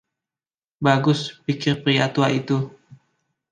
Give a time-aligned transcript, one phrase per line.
[0.87, 2.57] "Bagus," pikir pria tua itu.